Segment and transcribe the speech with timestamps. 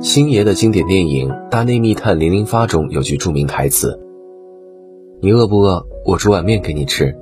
[0.00, 4.00] 星爷的经典电影《大内密探零零发》中有句著名台词
[5.20, 5.86] ：“你饿不饿？
[6.06, 7.14] 我煮碗面给你吃。”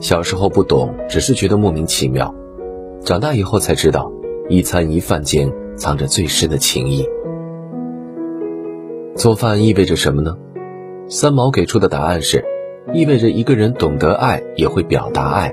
[0.00, 2.34] 小时候不懂，只是觉得莫名其妙；
[3.02, 4.10] 长大以后才知道，
[4.48, 7.06] 一餐一饭间藏着最深的情谊。
[9.14, 10.38] 做饭意味着什么呢？
[11.08, 12.42] 三毛给出的答案是：
[12.94, 15.52] 意味着一个人懂得爱，也会表达爱。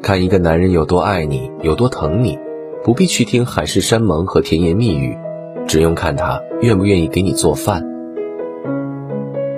[0.00, 2.38] 看一个男人有多爱你，有多疼你。
[2.82, 5.18] 不必去听海誓山盟和甜言蜜语，
[5.66, 7.84] 只用看他愿不愿意给你做饭。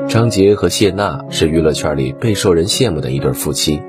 [0.08, 3.80] 张杰和谢娜是娱乐圈里备受人羡慕的一对夫妻。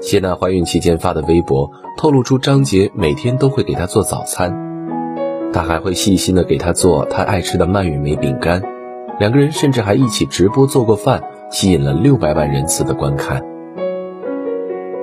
[0.00, 4.54] 谢娜怀孕期间发的微博透露出张杰每天都会给她做早餐，
[5.54, 8.62] 他还会细心的给她做她爱吃的蔓越莓饼干。
[9.18, 13.42] 两个人甚至还一起直播做过饭，吸引了六百万人次的观看。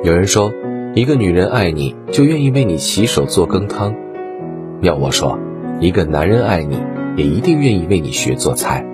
[0.03, 0.51] 有人说。
[0.95, 3.95] 一个女人爱你，就愿意为你洗手做羹汤。
[4.83, 5.39] 要我说，
[5.79, 6.79] 一个男人爱你，
[7.17, 8.85] 也一定愿意为你学做菜。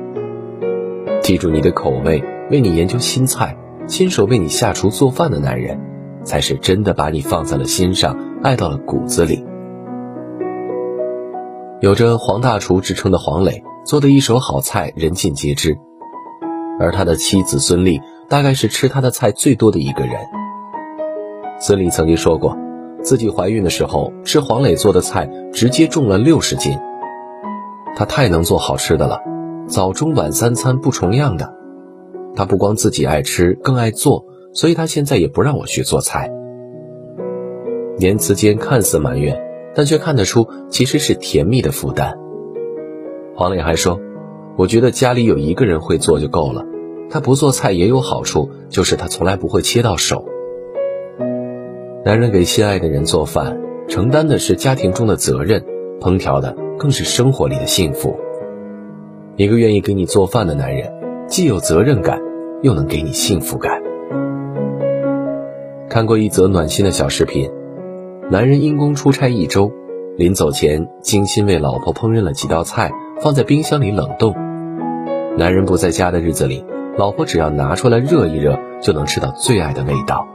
[1.21, 5.77] 记住你的口味，为你研究新菜，亲手为你下厨做饭的男人，
[6.23, 9.43] 才是真的把你放在了心上，爱到了骨子里。
[11.81, 15.77] 有着“黄大厨”之称的黄磊，做的一手好菜人尽皆知，
[16.79, 20.15] 而他的妻子孙俪，大概是吃他的菜最多的一个人。
[21.61, 22.57] 孙俪曾经说过，
[23.03, 26.79] 自己怀孕的时候吃黄磊做的菜，直接重了六十斤。
[27.97, 29.19] 他太能做好吃的了，
[29.67, 31.53] 早中晚三餐不重样的。
[32.33, 36.31] 他不光自己爱吃，更爱做，所以他现在也不让我去做菜。
[37.97, 39.37] 言辞间看似埋怨，
[39.75, 42.17] 但却看得出其实是甜蜜的负担。
[43.35, 43.99] 黄磊还说
[44.55, 46.63] ：“我觉得家里有一个人会做就够了，
[47.09, 50.23] 他不做菜也有好处，就是他从来不会切到手。”
[52.05, 55.61] 男人给心爱的人做饭，承担的是家庭中的责任，
[55.99, 58.17] 烹调的更是生活里的幸福。
[59.35, 60.89] 一个愿意给你做饭的男人，
[61.27, 62.21] 既有责任感，
[62.61, 63.81] 又能给你幸福感。
[65.89, 67.51] 看过一则暖心的小视频，
[68.31, 69.69] 男人因公出差一周，
[70.15, 74.33] 临走前精心为老婆烹饪了几道菜，放在冰箱里冷冻。
[75.37, 76.63] 男人不在家的日子里，
[76.97, 80.25] 老婆只要拿出来热一热，就能吃到最爱的味道。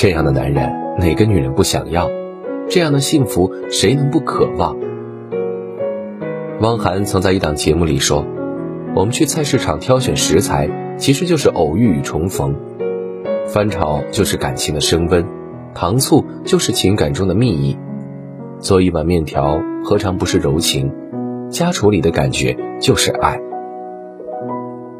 [0.00, 2.08] 这样的男人，哪个女人不想要？
[2.70, 4.74] 这样的幸福，谁能不渴望？
[6.62, 8.24] 汪涵曾在一档节目里说
[8.96, 12.54] ：“我们去菜市场挑选食材，其实就是偶遇与重逢；
[13.46, 15.22] 翻炒就是感情的升温，
[15.74, 17.76] 糖醋就是情感中的蜜意。
[18.58, 20.90] 做一碗面条，何尝不是柔情？
[21.50, 23.38] 家厨里的感觉就是爱。”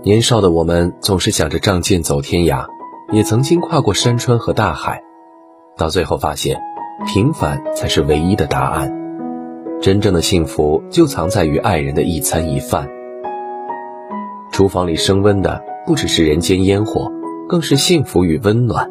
[0.04, 2.66] 年少的我们总是想着仗剑走天涯。
[3.12, 5.02] 也曾经跨过山川和大海，
[5.76, 6.60] 到最后发现，
[7.06, 8.96] 平凡才是唯一的答案。
[9.80, 12.88] 真正的幸福就藏在与爱人的一餐一饭。
[14.52, 17.10] 厨房里升温的不只是人间烟火，
[17.48, 18.86] 更是幸福与温暖；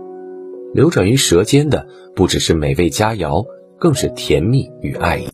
[0.73, 3.45] 流转于舌尖的不只是美味佳肴，
[3.77, 5.27] 更是甜蜜与爱意。